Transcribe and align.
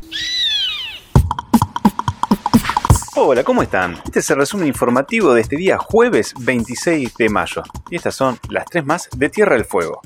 Hola, 3.17 3.43
¿cómo 3.43 3.63
están? 3.63 3.95
Este 4.05 4.21
es 4.21 4.31
el 4.31 4.37
resumen 4.37 4.69
informativo 4.69 5.35
de 5.35 5.41
este 5.41 5.57
día 5.57 5.79
jueves 5.79 6.35
26 6.39 7.17
de 7.17 7.29
mayo. 7.29 7.65
Y 7.91 7.97
estas 7.97 8.15
son 8.15 8.39
las 8.49 8.67
tres 8.67 8.87
más 8.87 9.09
de 9.17 9.29
Tierra 9.29 9.57
del 9.57 9.65
Fuego. 9.65 10.01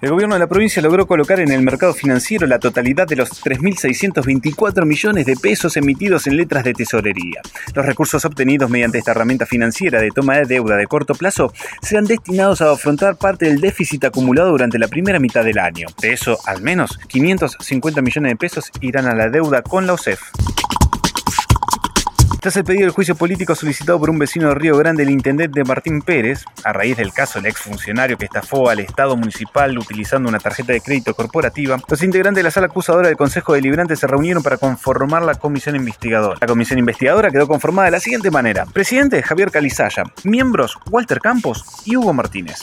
El 0.00 0.10
gobierno 0.10 0.36
de 0.36 0.38
la 0.38 0.46
provincia 0.46 0.80
logró 0.80 1.08
colocar 1.08 1.40
en 1.40 1.50
el 1.50 1.62
mercado 1.62 1.92
financiero 1.92 2.46
la 2.46 2.60
totalidad 2.60 3.08
de 3.08 3.16
los 3.16 3.42
3.624 3.42 4.84
millones 4.84 5.26
de 5.26 5.34
pesos 5.34 5.76
emitidos 5.76 6.28
en 6.28 6.36
letras 6.36 6.62
de 6.62 6.72
tesorería. 6.72 7.40
Los 7.74 7.84
recursos 7.84 8.24
obtenidos 8.24 8.70
mediante 8.70 8.98
esta 8.98 9.10
herramienta 9.10 9.44
financiera 9.44 10.00
de 10.00 10.12
toma 10.12 10.36
de 10.36 10.44
deuda 10.44 10.76
de 10.76 10.86
corto 10.86 11.14
plazo 11.14 11.52
serán 11.82 12.04
destinados 12.04 12.60
a 12.60 12.70
afrontar 12.70 13.16
parte 13.16 13.46
del 13.46 13.60
déficit 13.60 14.04
acumulado 14.04 14.50
durante 14.50 14.78
la 14.78 14.86
primera 14.86 15.18
mitad 15.18 15.44
del 15.44 15.58
año. 15.58 15.88
De 16.00 16.12
eso, 16.12 16.38
al 16.46 16.62
menos 16.62 16.96
550 17.08 18.00
millones 18.00 18.32
de 18.32 18.36
pesos 18.36 18.70
irán 18.80 19.06
a 19.06 19.16
la 19.16 19.28
deuda 19.28 19.62
con 19.62 19.88
la 19.88 19.94
OSEF. 19.94 20.20
Tras 22.40 22.56
el 22.56 22.62
pedido 22.62 22.82
del 22.82 22.92
juicio 22.92 23.16
político 23.16 23.56
solicitado 23.56 23.98
por 23.98 24.10
un 24.10 24.18
vecino 24.18 24.48
de 24.48 24.54
Río 24.54 24.76
Grande, 24.76 25.02
el 25.02 25.10
intendente 25.10 25.64
Martín 25.64 26.02
Pérez, 26.02 26.44
a 26.62 26.72
raíz 26.72 26.96
del 26.96 27.12
caso 27.12 27.40
del 27.40 27.50
exfuncionario 27.50 28.16
que 28.16 28.26
estafó 28.26 28.70
al 28.70 28.78
Estado 28.78 29.16
municipal 29.16 29.76
utilizando 29.76 30.28
una 30.28 30.38
tarjeta 30.38 30.72
de 30.72 30.80
crédito 30.80 31.14
corporativa, 31.14 31.78
los 31.88 32.02
integrantes 32.02 32.38
de 32.38 32.44
la 32.44 32.52
sala 32.52 32.68
acusadora 32.68 33.08
del 33.08 33.16
Consejo 33.16 33.54
Deliberante 33.54 33.96
se 33.96 34.06
reunieron 34.06 34.44
para 34.44 34.56
conformar 34.56 35.22
la 35.22 35.34
comisión 35.34 35.74
investigadora. 35.74 36.38
La 36.40 36.46
comisión 36.46 36.78
investigadora 36.78 37.32
quedó 37.32 37.48
conformada 37.48 37.86
de 37.86 37.92
la 37.92 38.00
siguiente 38.00 38.30
manera. 38.30 38.66
Presidente 38.66 39.20
Javier 39.20 39.50
Calizaya, 39.50 40.04
miembros 40.22 40.78
Walter 40.90 41.18
Campos 41.18 41.64
y 41.86 41.96
Hugo 41.96 42.12
Martínez. 42.12 42.60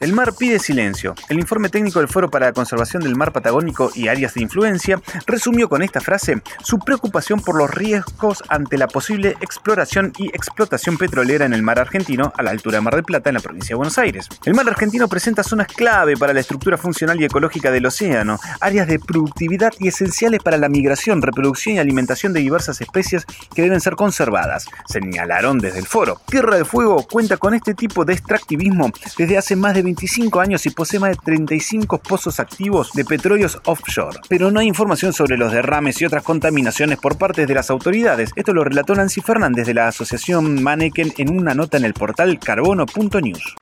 El 0.00 0.12
mar 0.12 0.32
pide 0.38 0.60
silencio. 0.60 1.16
El 1.28 1.40
informe 1.40 1.70
técnico 1.70 1.98
del 1.98 2.06
Foro 2.06 2.30
para 2.30 2.46
la 2.46 2.52
Conservación 2.52 3.02
del 3.02 3.16
Mar 3.16 3.32
Patagónico 3.32 3.90
y 3.96 4.06
Áreas 4.06 4.34
de 4.34 4.42
Influencia 4.42 5.00
resumió 5.26 5.68
con 5.68 5.82
esta 5.82 6.00
frase 6.00 6.40
su 6.62 6.78
preocupación 6.78 7.40
por 7.40 7.56
los 7.56 7.68
riesgos 7.68 8.44
ante 8.48 8.78
la 8.78 8.86
posible 8.86 9.30
exploración 9.40 10.12
y 10.16 10.28
explotación 10.28 10.98
petrolera 10.98 11.46
en 11.46 11.52
el 11.52 11.64
mar 11.64 11.80
argentino 11.80 12.32
a 12.36 12.44
la 12.44 12.52
altura 12.52 12.78
de 12.78 12.82
Mar 12.82 12.94
del 12.94 13.02
Plata 13.02 13.30
en 13.30 13.34
la 13.34 13.40
provincia 13.40 13.70
de 13.70 13.74
Buenos 13.74 13.98
Aires. 13.98 14.28
El 14.44 14.54
mar 14.54 14.68
argentino 14.68 15.08
presenta 15.08 15.42
zonas 15.42 15.66
clave 15.66 16.16
para 16.16 16.32
la 16.32 16.40
estructura 16.40 16.78
funcional 16.78 17.20
y 17.20 17.24
ecológica 17.24 17.72
del 17.72 17.86
océano, 17.86 18.38
áreas 18.60 18.86
de 18.86 19.00
productividad 19.00 19.72
y 19.80 19.88
esenciales 19.88 20.40
para 20.44 20.58
la 20.58 20.68
migración, 20.68 21.22
reproducción 21.22 21.74
y 21.74 21.78
alimentación 21.80 22.32
de 22.32 22.38
diversas 22.38 22.80
especies 22.80 23.24
que 23.52 23.62
deben 23.62 23.80
ser 23.80 23.96
conservadas, 23.96 24.66
señalaron 24.86 25.58
desde 25.58 25.80
el 25.80 25.86
foro. 25.86 26.20
Tierra 26.28 26.56
de 26.56 26.64
Fuego 26.64 27.04
cuenta 27.10 27.36
con 27.36 27.52
este 27.52 27.74
tipo 27.74 28.04
de 28.04 28.12
extractivismo 28.12 28.92
desde 29.16 29.36
hace 29.36 29.56
más 29.56 29.74
de 29.74 29.87
25 29.88 30.40
años 30.40 30.66
y 30.66 30.70
posee 30.70 31.00
más 31.00 31.10
de 31.12 31.16
35 31.16 31.98
pozos 31.98 32.40
activos 32.40 32.92
de 32.92 33.06
petróleos 33.06 33.58
offshore. 33.64 34.18
Pero 34.28 34.50
no 34.50 34.60
hay 34.60 34.66
información 34.66 35.14
sobre 35.14 35.38
los 35.38 35.50
derrames 35.50 36.00
y 36.02 36.04
otras 36.04 36.22
contaminaciones 36.22 36.98
por 36.98 37.16
parte 37.16 37.46
de 37.46 37.54
las 37.54 37.70
autoridades. 37.70 38.30
Esto 38.36 38.52
lo 38.52 38.64
relató 38.64 38.94
Nancy 38.94 39.22
Fernández 39.22 39.66
de 39.66 39.72
la 39.72 39.88
Asociación 39.88 40.62
Manneken 40.62 41.14
en 41.16 41.34
una 41.38 41.54
nota 41.54 41.78
en 41.78 41.84
el 41.84 41.94
portal 41.94 42.38
carbono.news. 42.38 43.54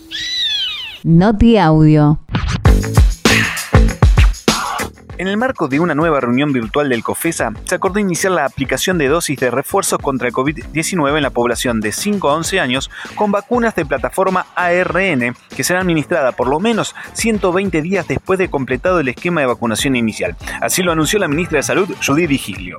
Noti 1.05 1.59
Audio. 1.59 2.19
En 5.19 5.29
el 5.29 5.39
marco 5.39 5.67
de 5.67 5.81
una 5.81 5.95
nueva 5.95 6.21
reunión 6.21 6.53
virtual 6.53 6.91
del 6.91 7.03
COFESA, 7.03 7.53
se 7.65 7.75
acordó 7.75 7.99
iniciar 7.99 8.35
la 8.35 8.45
aplicación 8.45 8.99
de 8.99 9.09
dosis 9.09 9.41
de 9.41 9.51
refuerzos 9.51 9.99
contra 9.99 10.29
el 10.29 10.35
COVID-19 10.35 11.17
en 11.17 11.23
la 11.23 11.31
población 11.31 11.81
de 11.81 11.93
5 11.93 12.29
a 12.29 12.35
11 12.35 12.61
años 12.61 12.91
con 13.15 13.33
vacunas 13.33 13.75
de 13.75 13.87
plataforma 13.87 14.45
ARN 14.55 15.35
que 15.57 15.65
serán 15.65 15.83
administradas 15.83 16.35
por 16.35 16.49
lo 16.49 16.61
menos 16.61 16.95
120 17.15 17.81
días 17.81 18.07
después 18.07 18.39
de 18.39 18.51
completado 18.51 19.01
el 19.01 19.09
esquema 19.09 19.41
de 19.41 19.47
vacunación 19.47 19.97
inicial. 19.97 20.37
Así 20.61 20.83
lo 20.83 20.93
anunció 20.93 21.19
la 21.19 21.29
ministra 21.29 21.57
de 21.57 21.63
Salud, 21.63 21.89
Judith 22.07 22.29
Digilio. 22.29 22.79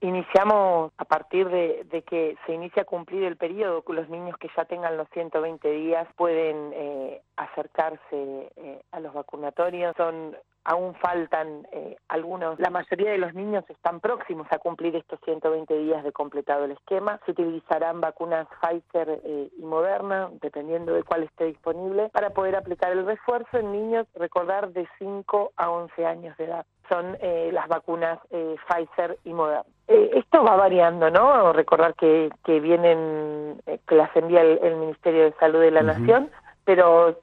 Iniciamos 0.00 0.92
a 0.96 1.04
partir 1.04 1.48
de, 1.48 2.04
que 2.08 2.36
se 2.46 2.52
inicia 2.52 2.82
a 2.82 2.84
cumplir 2.84 3.24
el 3.24 3.36
periodo, 3.36 3.82
los 3.88 4.08
niños 4.08 4.36
que 4.38 4.48
ya 4.56 4.64
tengan 4.64 4.96
los 4.96 5.08
120 5.10 5.68
días 5.70 6.06
pueden 6.16 6.70
eh, 6.72 7.20
acercarse 7.36 7.98
eh, 8.12 8.80
a 8.92 9.00
los 9.00 9.12
vacunatorios. 9.12 9.94
Son 9.96 10.36
aún 10.64 10.94
faltan 10.94 11.66
eh, 11.72 11.96
algunos, 12.08 12.58
la 12.58 12.70
mayoría 12.70 13.10
de 13.10 13.18
los 13.18 13.34
niños 13.34 13.64
están 13.68 14.00
próximos 14.00 14.46
a 14.50 14.58
cumplir 14.58 14.96
estos 14.96 15.20
120 15.24 15.78
días 15.78 16.02
de 16.02 16.12
completado 16.12 16.64
el 16.64 16.72
esquema. 16.72 17.20
Se 17.26 17.32
utilizarán 17.32 18.00
vacunas 18.00 18.48
Pfizer 18.60 19.20
eh, 19.24 19.50
y 19.58 19.62
Moderna, 19.62 20.30
dependiendo 20.40 20.94
de 20.94 21.02
cuál 21.02 21.24
esté 21.24 21.44
disponible, 21.44 22.08
para 22.10 22.30
poder 22.30 22.56
aplicar 22.56 22.92
el 22.92 23.04
refuerzo 23.04 23.58
en 23.58 23.72
niños, 23.72 24.06
recordar, 24.14 24.70
de 24.70 24.88
5 24.98 25.52
a 25.56 25.70
11 25.70 26.06
años 26.06 26.36
de 26.38 26.44
edad. 26.44 26.66
Son 26.88 27.16
eh, 27.20 27.50
las 27.52 27.68
vacunas 27.68 28.18
Pfizer 28.28 29.18
y 29.24 29.32
Moderna. 29.32 29.64
esto 29.86 30.44
va 30.44 30.56
variando, 30.56 31.10
¿no? 31.10 31.52
Recordar 31.52 31.94
que, 31.94 32.30
que 32.44 32.60
vienen, 32.60 33.60
que 33.86 33.94
las 33.94 34.14
envía 34.16 34.42
el, 34.42 34.76
Ministerio 34.76 35.24
de 35.24 35.32
Salud 35.40 35.60
de 35.60 35.70
la 35.70 35.82
Nación, 35.82 36.30
pero 36.64 37.18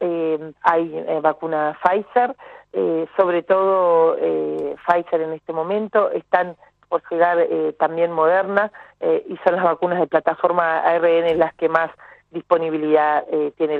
hay 0.63 1.05
vacuna 1.21 1.77
Pfizer, 1.83 2.35
eh, 2.73 3.05
sobre 3.17 3.43
todo 3.43 4.15
eh, 4.17 4.75
Pfizer 4.85 5.21
en 5.21 5.33
este 5.33 5.51
momento, 5.51 6.09
están 6.11 6.55
por 6.87 7.01
llegar 7.09 7.37
eh, 7.39 7.73
también 7.79 8.11
Moderna 8.11 8.71
y 9.01 9.35
son 9.43 9.55
las 9.55 9.63
vacunas 9.63 9.99
de 9.99 10.05
plataforma 10.05 10.79
ARN 10.81 11.39
las 11.39 11.55
que 11.55 11.67
más 11.67 11.89
disponibilidad 12.29 13.23
tiene 13.57 13.79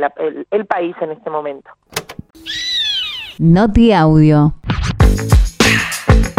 el, 0.49 0.65
país 0.65 0.95
en 0.99 1.11
este 1.11 1.29
momento. 1.29 1.69
Noti 3.37 3.93
Audio. 3.93 4.53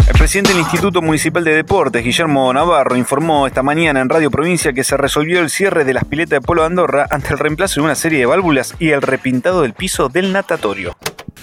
El 0.05 0.17
presidente 0.17 0.51
del 0.51 0.59
Instituto 0.59 1.01
Municipal 1.01 1.45
de 1.45 1.55
Deportes, 1.55 2.03
Guillermo 2.03 2.51
Navarro, 2.51 2.97
informó 2.97 3.47
esta 3.47 3.63
mañana 3.63 4.01
en 4.01 4.09
Radio 4.09 4.29
Provincia 4.29 4.73
que 4.73 4.83
se 4.83 4.97
resolvió 4.97 5.39
el 5.39 5.49
cierre 5.49 5.85
de 5.85 5.93
las 5.93 6.03
piletas 6.03 6.41
de 6.41 6.41
Polo 6.41 6.63
de 6.63 6.67
Andorra 6.67 7.07
ante 7.09 7.29
el 7.29 7.39
reemplazo 7.39 7.79
de 7.79 7.85
una 7.85 7.95
serie 7.95 8.19
de 8.19 8.25
válvulas 8.25 8.75
y 8.79 8.89
el 8.89 9.01
repintado 9.01 9.61
del 9.61 9.73
piso 9.73 10.09
del 10.09 10.33
natatorio. 10.33 10.93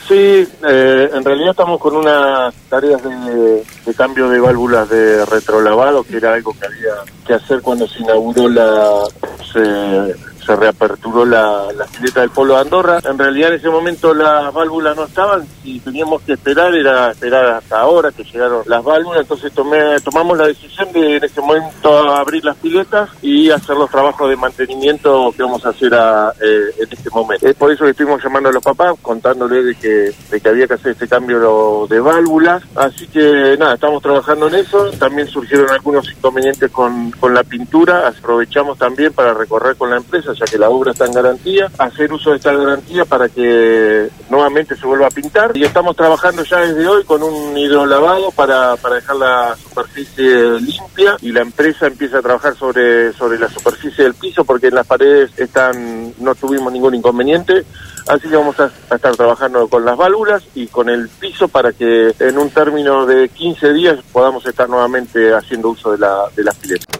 Sí, 0.06 0.46
eh, 0.68 1.10
en 1.12 1.24
realidad 1.24 1.50
estamos 1.50 1.80
con 1.80 1.96
unas 1.96 2.54
tareas 2.68 3.00
de, 3.02 3.62
cambio 3.96 4.28
de 4.28 4.40
válvulas 4.40 4.88
de 4.88 5.24
retrolavado, 5.24 6.02
que 6.02 6.16
era 6.16 6.34
algo 6.34 6.54
que 6.58 6.66
había 6.66 6.94
que 7.26 7.34
hacer 7.34 7.60
cuando 7.60 7.86
se 7.86 8.00
inauguró 8.00 8.48
la 8.48 9.04
reaperturó 10.46 11.24
la, 11.24 11.66
la 11.76 11.86
pileta 11.86 12.20
del 12.20 12.30
Polo 12.30 12.54
de 12.54 12.60
Andorra. 12.60 12.98
En 13.04 13.18
realidad 13.18 13.50
en 13.50 13.56
ese 13.56 13.68
momento 13.68 14.14
las 14.14 14.52
válvulas 14.52 14.96
no 14.96 15.04
estaban. 15.04 15.46
Y 15.64 15.80
teníamos 15.80 16.22
que 16.22 16.32
esperar, 16.32 16.74
era 16.74 17.10
esperar 17.10 17.46
hasta 17.46 17.80
ahora 17.80 18.10
que 18.12 18.24
llegaron 18.24 18.62
las 18.66 18.82
válvulas, 18.82 19.20
entonces 19.20 19.52
tomé, 19.52 20.00
tomamos 20.00 20.36
la 20.38 20.46
decisión 20.46 20.90
de 20.92 21.16
en 21.16 21.24
ese 21.24 21.40
momento 21.40 22.14
abrir 22.14 22.44
las 22.44 22.56
piletas 22.56 23.10
y 23.22 23.50
hacer 23.50 23.76
los 23.76 23.90
trabajos 23.90 24.28
de 24.28 24.36
mantenimiento 24.36 25.32
que 25.36 25.42
vamos 25.42 25.64
a 25.66 25.70
hacer 25.70 25.92
eh, 25.92 26.70
en 26.78 26.88
este 26.90 27.10
momento. 27.10 27.46
Es 27.46 27.54
por 27.54 27.70
eso 27.70 27.84
que 27.84 27.90
estuvimos 27.90 28.22
llamando 28.22 28.48
a 28.48 28.52
los 28.52 28.62
papás, 28.62 28.94
contándoles 29.02 29.64
de 29.64 29.74
que, 29.74 30.12
de 30.30 30.40
que 30.40 30.48
había 30.48 30.66
que 30.66 30.74
hacer 30.74 30.92
este 30.92 31.08
cambio 31.08 31.86
de 31.88 32.00
válvulas, 32.00 32.62
así 32.76 33.06
que 33.08 33.56
nada, 33.58 33.74
estamos 33.74 34.02
trabajando 34.02 34.48
en 34.48 34.54
eso, 34.54 34.90
también 34.98 35.28
surgieron 35.28 35.70
algunos 35.70 36.10
inconvenientes 36.10 36.70
con, 36.70 37.10
con 37.12 37.34
la 37.34 37.44
pintura, 37.44 38.08
aprovechamos 38.08 38.78
también 38.78 39.12
para 39.12 39.34
recorrer 39.34 39.76
con 39.76 39.90
la 39.90 39.96
empresa, 39.96 40.29
ya 40.32 40.44
que 40.46 40.58
la 40.58 40.70
obra 40.70 40.92
está 40.92 41.06
en 41.06 41.12
garantía, 41.12 41.70
hacer 41.78 42.12
uso 42.12 42.30
de 42.30 42.36
esta 42.36 42.52
garantía 42.52 43.04
para 43.04 43.28
que 43.28 44.08
nuevamente 44.28 44.76
se 44.76 44.86
vuelva 44.86 45.06
a 45.06 45.10
pintar 45.10 45.56
y 45.56 45.64
estamos 45.64 45.96
trabajando 45.96 46.42
ya 46.44 46.58
desde 46.58 46.86
hoy 46.86 47.04
con 47.04 47.22
un 47.22 47.56
hidrolavado 47.56 48.30
para, 48.32 48.76
para 48.76 48.96
dejar 48.96 49.16
la 49.16 49.56
superficie 49.56 50.60
limpia 50.60 51.16
y 51.20 51.32
la 51.32 51.40
empresa 51.40 51.86
empieza 51.86 52.18
a 52.18 52.22
trabajar 52.22 52.54
sobre, 52.56 53.12
sobre 53.12 53.38
la 53.38 53.48
superficie 53.48 54.04
del 54.04 54.14
piso 54.14 54.44
porque 54.44 54.68
en 54.68 54.74
las 54.74 54.86
paredes 54.86 55.30
están, 55.36 56.14
no 56.18 56.34
tuvimos 56.34 56.72
ningún 56.72 56.94
inconveniente. 56.94 57.64
Así 58.08 58.28
que 58.28 58.36
vamos 58.36 58.58
a, 58.58 58.70
estar 58.92 59.14
trabajando 59.14 59.68
con 59.68 59.84
las 59.84 59.96
válvulas 59.96 60.42
y 60.54 60.66
con 60.66 60.88
el 60.88 61.08
piso 61.08 61.48
para 61.48 61.72
que 61.72 62.14
en 62.18 62.38
un 62.38 62.50
término 62.50 63.06
de 63.06 63.28
15 63.28 63.72
días 63.72 63.98
podamos 64.12 64.44
estar 64.46 64.68
nuevamente 64.68 65.32
haciendo 65.32 65.70
uso 65.70 65.92
de, 65.92 65.98
la, 65.98 66.24
de 66.34 66.44
las 66.44 66.56
piletas. 66.56 66.99